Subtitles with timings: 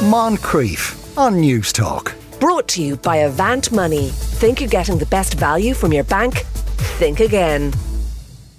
[0.00, 2.16] Moncrieff on News Talk.
[2.40, 4.08] Brought to you by Avant Money.
[4.08, 6.38] Think you're getting the best value from your bank?
[6.96, 7.74] Think again.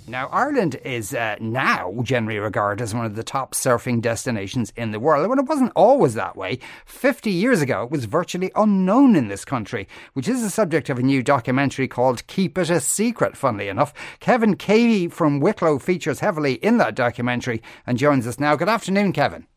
[0.08, 4.92] Now, Ireland is uh, now generally regarded as one of the top surfing destinations in
[4.92, 5.28] the world.
[5.28, 9.44] When it wasn't always that way, 50 years ago, it was virtually unknown in this
[9.44, 13.68] country, which is the subject of a new documentary called Keep It a Secret, funnily
[13.68, 13.96] enough.
[14.20, 18.56] Kevin Cavey from Wicklow features heavily in that documentary and joins us now.
[18.56, 19.48] Good afternoon, Kevin.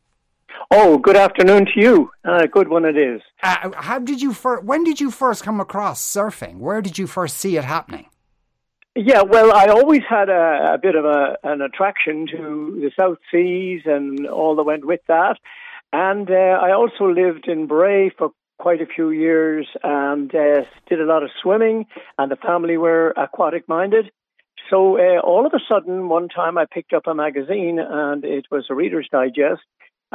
[0.77, 2.11] Oh, good afternoon to you.
[2.25, 3.23] Uh, good one it is.
[3.45, 6.57] Uh, how did you fir- when did you first come across surfing?
[6.57, 8.07] Where did you first see it happening?
[8.97, 13.19] Yeah, well, I always had a, a bit of a, an attraction to the South
[13.31, 15.37] Seas and all that went with that.
[15.93, 21.01] And uh, I also lived in Bray for quite a few years and uh, did
[21.01, 21.87] a lot of swimming,
[22.19, 24.11] and the family were aquatic minded.
[24.71, 28.47] So uh, all of a sudden, one time I picked up a magazine and it
[28.51, 29.63] was a Reader's Digest.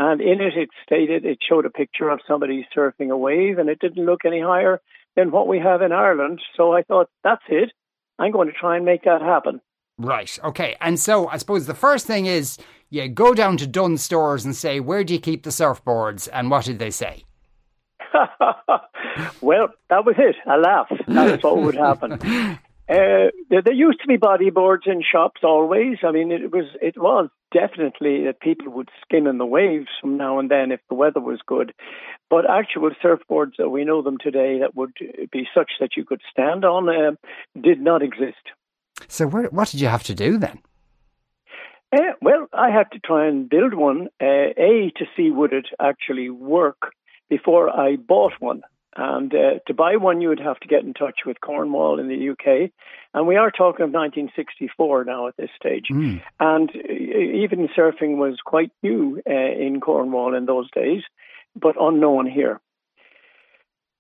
[0.02, 3.68] And in it, it stated, it showed a picture of somebody surfing a wave and
[3.68, 4.80] it didn't look any higher
[5.18, 6.40] than what we have in Ireland.
[6.56, 7.74] So I thought, that's it.
[8.18, 9.60] I'm going to try and make that happen.
[9.98, 10.40] Right.
[10.42, 10.78] Okay.
[10.80, 12.58] And so I suppose the first thing is
[12.90, 16.30] you go down to Dunnes Stores and say, where do you keep the surfboards?
[16.32, 17.26] And what did they say?
[19.42, 20.38] well, that was it.
[20.50, 20.88] A laugh.
[21.10, 22.58] That's what would happen.
[22.90, 25.98] Uh, there, there, used to be bodyboards in shops always.
[26.04, 30.18] I mean, it was it was definitely that people would skim in the waves from
[30.18, 31.72] now and then if the weather was good.
[32.32, 34.94] But actual surfboards, that we know them today, that would
[35.32, 37.12] be such that you could stand on, uh,
[37.62, 38.42] did not exist.
[39.08, 40.60] So, where, what did you have to do then?
[41.92, 44.08] Uh, well, I had to try and build one.
[44.20, 46.94] Uh, a to see would it actually work
[47.30, 48.64] before I bought one.
[49.02, 52.10] And uh, to buy one, you would have to get in touch with Cornwall in
[52.10, 52.70] the UK.
[53.14, 55.86] And we are talking of 1964 now at this stage.
[55.90, 56.22] Mm.
[56.38, 61.04] And uh, even surfing was quite new uh, in Cornwall in those days,
[61.56, 62.60] but unknown here.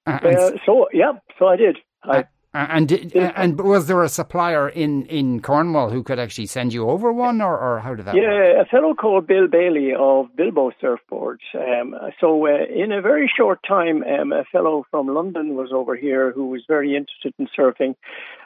[0.05, 1.77] Uh, so, yeah, so I did.
[2.03, 6.89] I and and was there a supplier in, in Cornwall who could actually send you
[6.89, 8.15] over one, or, or how did that?
[8.15, 8.67] Yeah, work?
[8.67, 11.45] a fellow called Bill Bailey of Bilbo Surfboards.
[11.53, 15.95] Um, so uh, in a very short time, um, a fellow from London was over
[15.95, 17.93] here who was very interested in surfing,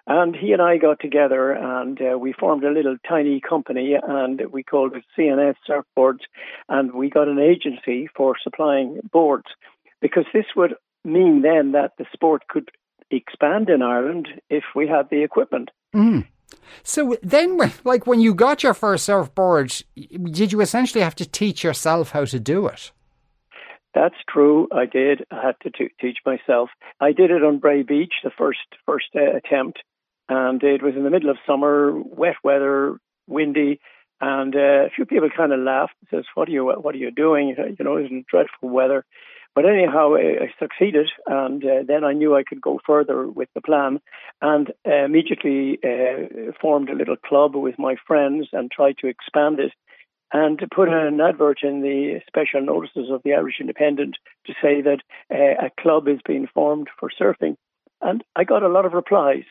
[0.05, 4.41] and he and I got together and uh, we formed a little tiny company, and
[4.51, 6.23] we called it CNS Surfboards,
[6.67, 9.47] and we got an agency for supplying boards
[10.01, 10.75] because this would
[11.05, 12.69] mean then that the sport could
[13.15, 15.71] expand in Ireland if we had the equipment.
[15.95, 16.27] Mm.
[16.83, 21.63] So then, like when you got your first surfboard, did you essentially have to teach
[21.63, 22.91] yourself how to do it?
[23.93, 24.67] That's true.
[24.71, 25.23] I did.
[25.31, 26.69] I had to t- teach myself.
[26.99, 29.79] I did it on Bray Beach, the first first uh, attempt,
[30.27, 32.97] and it was in the middle of summer, wet weather,
[33.27, 33.79] windy,
[34.19, 35.93] and uh, a few people kind of laughed.
[36.01, 36.65] and Says, "What are you?
[36.65, 37.49] What are you doing?
[37.49, 39.05] You know, it's dreadful weather."
[39.55, 43.61] But anyhow, I, succeeded, and uh, then I knew I could go further with the
[43.61, 43.99] plan,
[44.41, 49.59] and uh, immediately uh, formed a little club with my friends and tried to expand
[49.59, 49.71] it,
[50.31, 54.81] and to put an advert in the special notices of the Irish Independent to say
[54.81, 57.55] that uh, a club is being formed for surfing,
[58.01, 59.43] and I got a lot of replies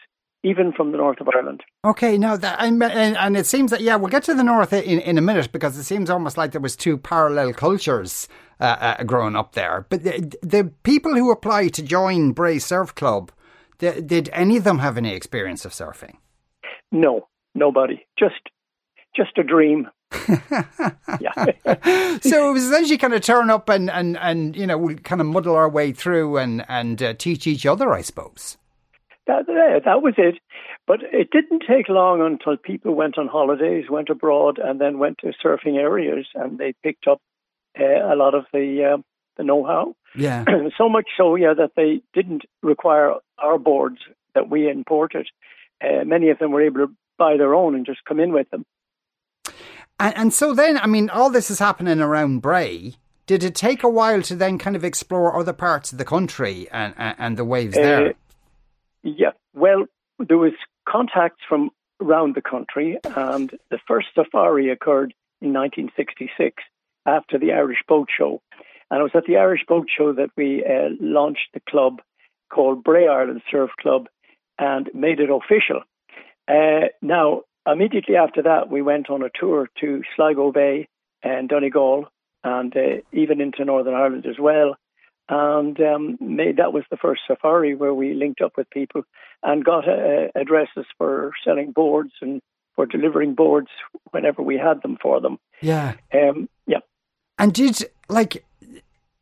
[0.45, 1.63] even from the north of Ireland.
[1.85, 4.99] Okay, now that and, and it seems that yeah, we'll get to the north in,
[5.01, 8.29] in a minute because it seems almost like there was two parallel cultures
[8.63, 9.87] uh, uh, growing up there.
[9.89, 13.33] But the, the, people who apply to join Bray Surf Club,
[13.79, 16.19] the, did any of them have any experience of surfing?
[16.93, 18.07] No, nobody.
[18.17, 18.51] Just
[19.17, 19.89] just a dream.
[21.21, 21.33] yeah.
[22.21, 25.21] so it was essentially kind of turn up and, and, and you know, we kind
[25.21, 28.59] of muddle our way through and, and uh, teach each other, I suppose.
[29.27, 29.45] That,
[29.85, 30.37] that was it.
[30.87, 35.19] But it didn't take long until people went on holidays, went abroad, and then went
[35.19, 37.21] to surfing areas, and they picked up
[37.79, 39.03] uh, a lot of the uh,
[39.37, 39.95] the know-how.
[40.15, 40.45] Yeah.
[40.79, 43.99] so much so, yeah, that they didn't require our boards
[44.35, 45.29] that we imported.
[45.83, 48.49] Uh, many of them were able to buy their own and just come in with
[48.51, 48.65] them.
[49.99, 52.95] And, and so then, I mean, all this is happening around Bray.
[53.27, 56.69] Did it take a while to then kind of explore other parts of the country
[56.73, 58.09] and and, and the waves there?
[58.09, 58.13] Uh,
[59.05, 59.87] yeah, well,
[60.19, 60.53] there was
[60.89, 61.71] contacts from
[62.01, 66.63] around the country, and the first safari occurred in 1966
[67.07, 68.41] after the Irish Boat Show.
[68.91, 72.01] And it was at the Irish Boat Show that we uh, launched the club
[72.53, 74.07] called Bray Ireland Surf Club
[74.59, 75.83] and made it official.
[76.47, 80.89] Uh, now, immediately after that, we went on a tour to Sligo Bay
[81.23, 82.07] and Donegal
[82.45, 84.77] and uh, even into Northern Ireland as well
[85.29, 89.03] and um, made, that was the first safari where we linked up with people
[89.43, 92.43] and got uh, addresses for selling boards and
[92.75, 93.69] for delivering boards
[94.11, 95.39] whenever we had them for them.
[95.61, 95.95] Yeah.
[96.13, 96.81] Um, yeah.
[97.43, 98.45] And did like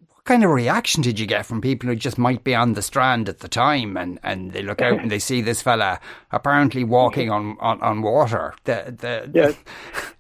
[0.08, 2.82] what kind of reaction did you get from people who just might be on the
[2.82, 5.98] strand at the time and, and they look out and they see this fella
[6.30, 8.52] apparently walking on, on, on water?
[8.64, 9.54] The, the, yes.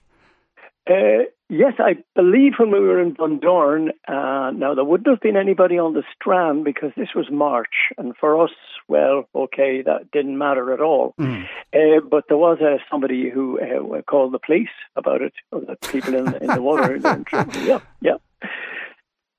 [0.88, 5.36] Uh, yes, I believe when we were in Bundoran, uh, now there wouldn't have been
[5.36, 8.50] anybody on the strand because this was March, and for us,
[8.90, 11.14] well, okay, that didn't matter at all.
[11.18, 11.44] Mm.
[11.72, 15.76] Uh, but there was uh, somebody who uh, called the police about it, or the
[15.88, 16.96] people in, in the water.
[17.64, 18.16] yeah, yeah.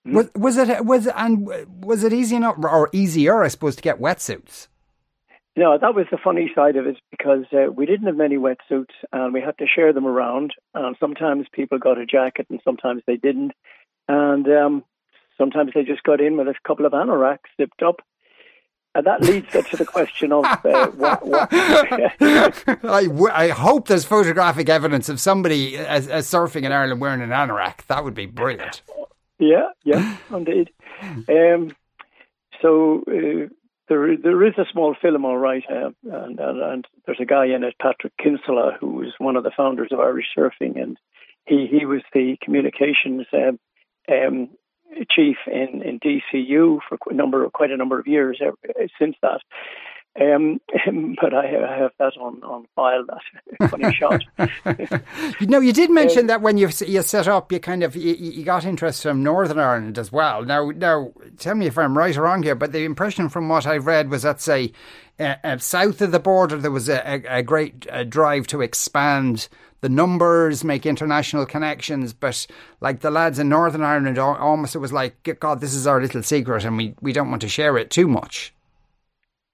[0.07, 0.13] Mm.
[0.13, 1.47] Was, was it was and
[1.83, 4.67] was it easy enough or easier, I suppose, to get wetsuits?
[5.57, 8.95] No, that was the funny side of it because uh, we didn't have many wetsuits
[9.11, 10.53] and we had to share them around.
[10.73, 13.51] And sometimes people got a jacket and sometimes they didn't.
[14.07, 14.83] And um,
[15.37, 18.01] sometimes they just got in with a couple of anoraks zipped up.
[18.93, 21.25] And that leads to the question of uh, what.
[21.25, 21.49] what
[22.83, 27.21] I, w- I hope there's photographic evidence of somebody uh, uh, surfing in Ireland wearing
[27.21, 27.85] an anorak.
[27.87, 28.81] That would be brilliant.
[29.39, 30.71] Yeah, yeah, indeed.
[31.01, 31.71] Um,
[32.61, 33.47] so uh,
[33.87, 37.45] there there is a small film, all right, uh, and, and, and there's a guy
[37.45, 40.97] in it, Patrick Kinsella, who was one of the founders of Irish surfing, and
[41.45, 43.59] he he was the communications um,
[44.11, 44.49] um,
[45.09, 48.41] chief in, in DCU for a number of, quite a number of years
[48.99, 49.41] since that.
[50.19, 50.59] Um,
[51.21, 53.05] but I, I, have that on, on file.
[53.07, 54.21] That funny shot.
[55.39, 57.95] you know, you did mention um, that when you you set up, you kind of
[57.95, 60.43] you, you, got interest from Northern Ireland as well.
[60.43, 63.65] Now, now, tell me if I'm right or wrong here, but the impression from what
[63.65, 64.73] I've read was that say
[65.17, 68.59] uh, uh, south of the border there was a, a, a great uh, drive to
[68.59, 69.47] expand
[69.79, 72.11] the numbers, make international connections.
[72.11, 72.47] But
[72.81, 76.23] like the lads in Northern Ireland, almost it was like, God, this is our little
[76.23, 78.53] secret, and we, we don't want to share it too much.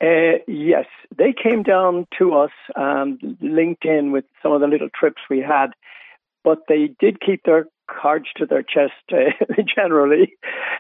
[0.02, 0.86] Uh, yes,
[1.18, 5.40] they came down to us and linked in with some of the little trips we
[5.40, 5.68] had,
[6.44, 9.32] but they did keep their cards to their chest uh,
[9.76, 10.34] generally.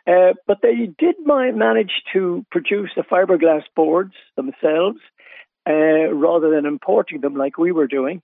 [0.06, 5.00] Uh, but they did manage to produce the fiberglass boards themselves
[5.68, 8.22] uh, rather than importing them like we were doing,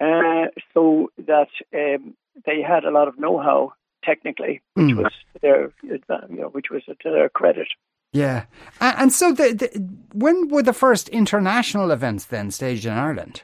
[0.00, 2.14] uh, so that um,
[2.46, 3.72] they had a lot of know-how
[4.04, 5.02] technically, which mm.
[5.02, 5.12] was
[5.42, 6.00] their, you
[6.36, 7.68] know, which was to their credit.
[8.14, 8.44] Yeah.
[8.80, 13.42] And so the, the, when were the first international events then staged in Ireland?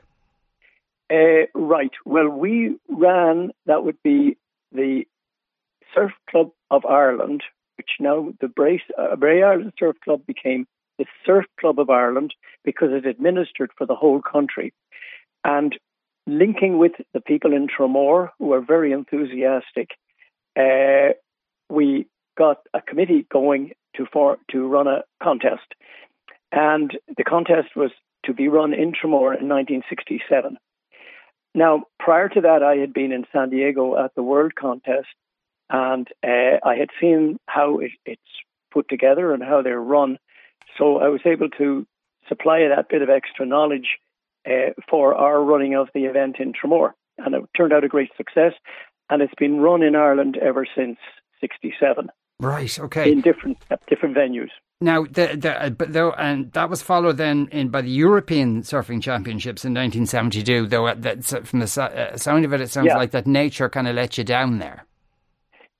[1.13, 1.91] Uh, right.
[2.07, 4.39] Well, we ran, that would be
[4.71, 5.07] the
[5.93, 7.43] Surf Club of Ireland,
[7.79, 10.69] which now the Bray, uh, Bray Ireland Surf Club became
[10.99, 12.33] the Surf Club of Ireland
[12.65, 14.73] because it administered for the whole country.
[15.43, 15.77] And
[16.29, 19.91] linking with the people in Tramore, who were very enthusiastic,
[20.57, 21.15] uh,
[21.69, 22.07] we
[22.39, 25.75] got a committee going to for to run a contest,
[26.51, 27.91] and the contest was
[28.25, 30.57] to be run in Tramore in 1967.
[31.55, 35.09] Now, prior to that, I had been in San Diego at the World Contest,
[35.69, 38.23] and uh, I had seen how it, it's
[38.73, 40.19] put together and how they're run.
[40.79, 41.87] So I was able to
[42.29, 43.99] supply that bit of extra knowledge
[44.47, 48.11] uh, for our running of the event in Tramore, and it turned out a great
[48.17, 48.53] success.
[49.09, 50.99] And it's been run in Ireland ever since
[51.41, 52.11] '67.
[52.41, 52.79] Right.
[52.79, 53.13] Okay.
[53.13, 53.59] In different
[53.89, 54.49] different venues.
[54.83, 58.63] Now, the, the, uh, but though, and that was followed then in by the European
[58.63, 60.67] Surfing Championships in 1972.
[60.67, 62.97] Though, uh, that, from the uh, sound of it, it sounds yeah.
[62.97, 64.87] like that nature kind of let you down there.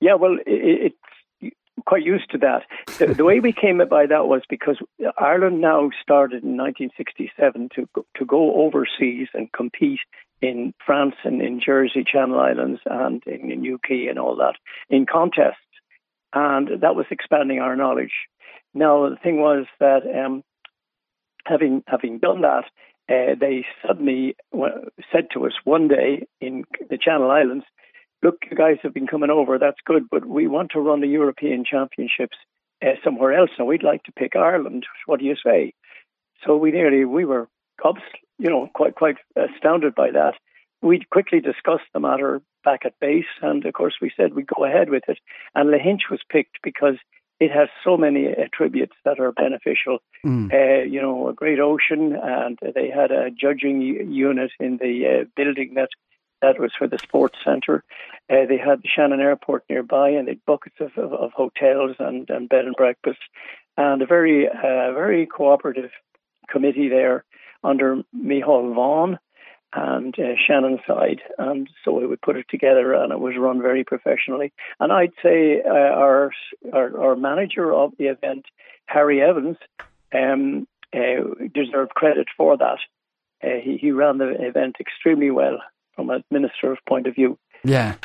[0.01, 0.93] Yeah, well, it,
[1.41, 1.55] it's
[1.87, 2.61] quite used to that.
[2.99, 4.77] The, the, way we came by that was because
[5.17, 9.99] Ireland now started in 1967 to to go overseas and compete
[10.43, 14.55] in France and in Jersey, Channel Islands, and in, the UK and all that
[14.91, 15.57] in contests
[16.33, 18.13] and that was expanding our knowledge.
[18.73, 20.43] Now the thing was that um,
[21.45, 22.65] having having done that,
[23.09, 24.35] uh, they suddenly
[25.11, 27.65] said to us one day in the Channel Islands,
[28.23, 29.57] "Look, you guys have been coming over.
[29.57, 32.37] That's good, but we want to run the European Championships
[32.81, 34.85] uh, somewhere else, and we'd like to pick Ireland.
[35.05, 35.73] What do you say?"
[36.45, 37.47] So we nearly we were
[37.81, 38.01] gobs,
[38.37, 40.35] you know, quite quite astounded by that.
[40.81, 43.25] We quickly discussed the matter back at base.
[43.41, 45.19] And of course, we said we'd go ahead with it.
[45.55, 46.95] And Lahinch was picked because
[47.39, 49.97] it has so many attributes that are beneficial.
[50.25, 50.53] Mm.
[50.53, 55.25] Uh, you know, a great ocean, and they had a judging unit in the uh,
[55.35, 55.89] building that
[56.41, 57.83] that was for the sports centre.
[58.29, 61.95] Uh, they had the Shannon Airport nearby, and they had buckets of, of, of hotels
[61.99, 63.19] and, and bed and breakfast,
[63.75, 65.91] and a very uh, very cooperative
[66.47, 67.23] committee there
[67.63, 69.17] under Micheál Vaughan
[69.73, 73.61] and uh, Shannon side, and so we would put it together, and it was run
[73.61, 74.51] very professionally.
[74.79, 76.31] And I'd say uh, our,
[76.73, 78.45] our, our manager of the event,
[78.87, 79.57] Harry Evans,
[80.13, 82.79] um, uh, deserved credit for that.
[83.43, 85.57] Uh, he, he ran the event extremely well
[85.95, 87.37] from a minister's point of view.
[87.63, 87.95] Yeah.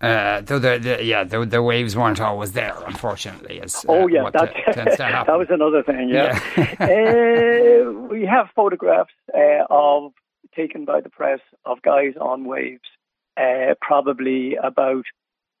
[0.00, 3.62] Uh, though the, the yeah the, the waves weren't always there, unfortunately.
[3.62, 5.32] As, uh, oh yeah, that, t- tends to happen.
[5.32, 6.10] that was another thing.
[6.10, 7.86] Yeah, Yeah.
[7.88, 10.12] uh, we have photographs uh, of
[10.56, 12.88] taken by the press of guys on waves,
[13.36, 15.04] uh, probably about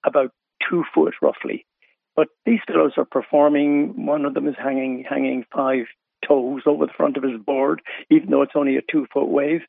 [0.04, 0.32] about
[0.68, 1.66] two foot roughly.
[2.14, 4.06] But these fellows are performing.
[4.06, 5.86] One of them is hanging hanging five
[6.26, 9.60] toes over the front of his board, even though it's only a two foot wave.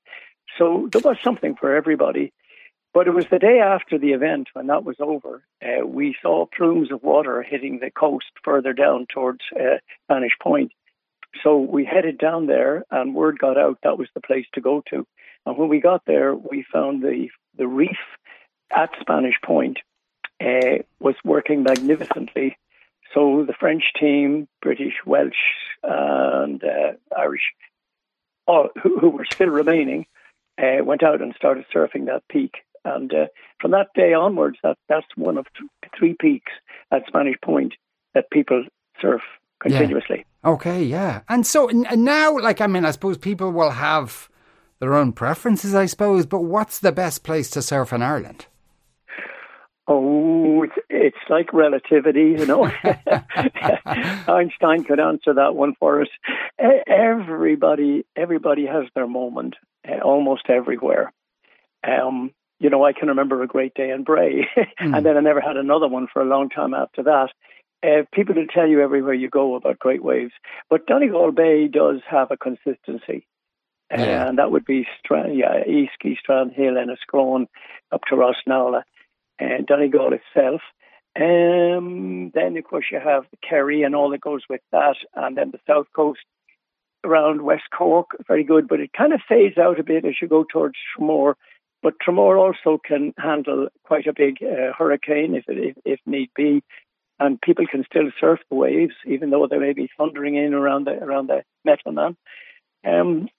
[0.58, 2.34] So there was something for everybody.
[2.94, 5.44] But it was the day after the event when that was over.
[5.62, 10.72] Uh, we saw plumes of water hitting the coast further down towards uh, Spanish Point.
[11.44, 14.82] So we headed down there, and word got out that was the place to go
[14.90, 15.06] to.
[15.48, 17.98] And when we got there, we found the the reef
[18.70, 19.78] at Spanish Point
[20.44, 22.58] uh, was working magnificently.
[23.14, 25.34] So the French team, British, Welsh,
[25.82, 27.54] and uh, Irish,
[28.46, 30.06] all, who, who were still remaining,
[30.62, 32.58] uh, went out and started surfing that peak.
[32.84, 33.28] And uh,
[33.62, 36.52] from that day onwards, that, that's one of th- three peaks
[36.92, 37.74] at Spanish Point
[38.14, 38.66] that people
[39.02, 39.22] surf
[39.62, 40.26] continuously.
[40.44, 41.22] Okay, yeah.
[41.30, 44.30] And so and now, like, I mean, I suppose people will have
[44.80, 48.46] their own preferences, I suppose, but what's the best place to surf in Ireland?
[49.88, 52.66] Oh, it's, it's like relativity, you know.
[54.28, 56.10] Einstein could answer that one for us.
[56.60, 59.56] Everybody, everybody has their moment,
[59.88, 61.14] uh, almost everywhere.
[61.88, 64.48] Um, you know, I can remember a great day in Bray,
[64.80, 67.30] and then I never had another one for a long time after that.
[67.84, 70.34] Uh, people will tell you everywhere you go about great waves,
[70.70, 73.26] but Donegal Bay does have a consistency.
[73.92, 74.28] Yeah.
[74.28, 77.48] And that would be Strand, yeah, Easkey, Strand Hill, and Enniscrone,
[77.92, 78.84] up to Rossnowlagh
[79.40, 80.62] and Donegal itself.
[81.16, 85.52] Um, then, of course, you have Kerry and all that goes with that, and then
[85.52, 86.20] the south coast
[87.04, 90.28] around West Cork, very good, but it kind of fades out a bit as you
[90.28, 91.36] go towards Tramore.
[91.82, 96.64] But Tramore also can handle quite a big uh, hurricane if, if if need be,
[97.20, 100.86] and people can still surf the waves, even though they may be thundering in around
[100.86, 102.18] the around the Metal Man.
[102.86, 103.30] Um,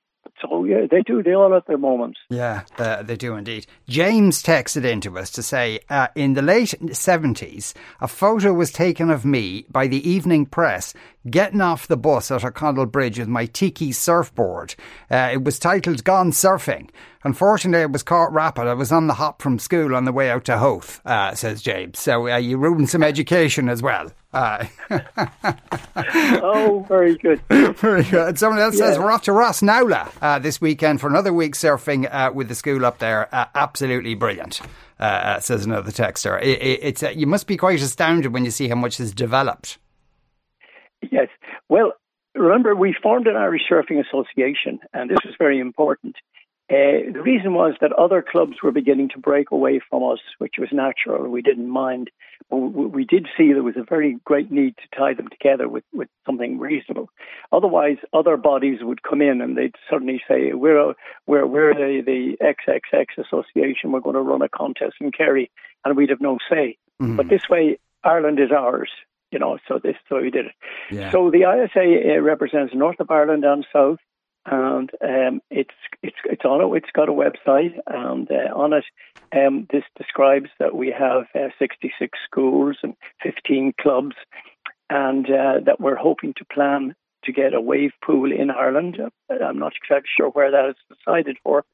[0.41, 1.23] so yeah, they do.
[1.23, 2.19] They all have their moments.
[2.31, 3.67] Yeah, uh, they do indeed.
[3.89, 9.11] James texted into us to say, uh, in the late 70s, a photo was taken
[9.11, 10.95] of me by the evening press
[11.31, 14.75] getting off the bus at O'Connell Bridge with my tiki surfboard.
[15.11, 16.91] Uh, it was titled Gone Surfing.
[17.25, 18.69] Unfortunately, I was caught rapid.
[18.69, 21.63] I was on the hop from school on the way out to Howth, uh, says
[21.63, 21.99] James.
[21.99, 24.13] So uh, you ruined some education as well.
[24.33, 24.67] Uh,
[25.97, 27.41] Oh, very good.
[27.49, 28.39] Very good.
[28.39, 32.31] Someone else says we're off to Rossnowlagh uh, this weekend for another week surfing uh,
[32.33, 33.33] with the school up there.
[33.35, 34.61] Uh, absolutely brilliant,
[35.01, 36.41] uh, uh, says another texter.
[36.41, 39.13] It, it, it's uh, you must be quite astounded when you see how much has
[39.13, 39.79] developed.
[41.11, 41.29] Yes.
[41.69, 41.93] Well,
[42.35, 46.17] remember, we formed an Irish Surfing Association, and this was very important.
[46.71, 50.57] Uh, the reason was that other clubs were beginning to break away from us, which
[50.59, 51.29] was natural.
[51.29, 52.11] We didn't mind.
[52.51, 55.85] But we did see there was a very great need to tie them together with,
[55.95, 57.09] with something reasonable.
[57.53, 60.95] Otherwise, other bodies would come in and they'd suddenly say, "We're a,
[61.27, 63.91] we're we're the, the XXX Association.
[63.91, 65.51] We're going to run a contest in Kerry,"
[65.85, 66.77] and we'd have no say.
[67.17, 68.91] But this way, Ireland is ours.
[69.31, 70.53] You know, so this so we did it.
[70.91, 71.11] Yeah.
[71.13, 73.99] So the ISA uh, represents North of Ireland and South,
[74.51, 76.77] and um, it's it's it's on it.
[76.77, 78.85] It's got a website, and uh, on it,
[79.33, 84.17] um, this describes that we have uh, 66 schools and 15 clubs,
[84.91, 88.99] and uh, that we're hoping to plan to get a wave pool in Ireland.
[89.01, 91.65] Uh, I'm not exactly sure where that is decided for.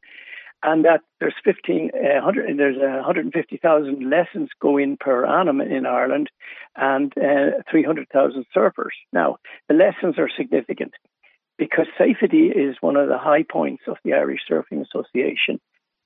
[0.62, 5.84] And that there's 15, uh, 100, there's uh, 150,000 lessons go in per annum in
[5.84, 6.30] Ireland,
[6.74, 8.96] and uh, 300,000 surfers.
[9.12, 9.36] Now,
[9.68, 10.94] the lessons are significant
[11.58, 15.60] because safety is one of the high points of the Irish Surfing Association,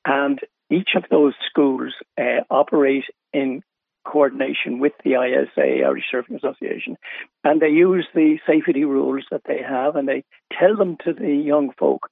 [0.05, 0.41] and
[0.71, 3.63] each of those schools uh, operate in
[4.05, 6.97] coordination with the ISA, Irish Surfing Association,
[7.45, 10.25] and they use the safety rules that they have, and they
[10.59, 12.11] tell them to the young folk.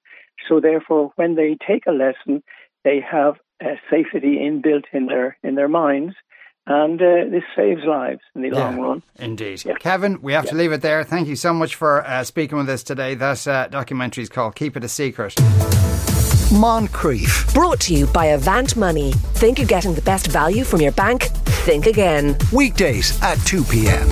[0.48, 2.42] So, therefore, when they take a lesson,
[2.84, 6.14] they have uh, safety inbuilt in their in their minds,
[6.66, 9.02] and uh, this saves lives in the long run.
[9.16, 9.64] Indeed.
[9.64, 9.74] Yeah.
[9.74, 11.04] Kevin, we have to leave it there.
[11.04, 13.14] Thank you so much for uh, speaking with us today.
[13.14, 15.34] That uh, documentary is called Keep It a Secret.
[16.50, 17.52] Moncrieff.
[17.54, 19.12] Brought to you by Avant Money.
[19.34, 21.24] Think you're getting the best value from your bank?
[21.66, 22.36] Think again.
[22.52, 24.08] Weekdays at 2 p.m.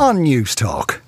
[0.00, 1.02] on News Talk.